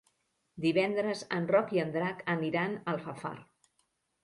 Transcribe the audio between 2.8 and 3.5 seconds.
Alfafar.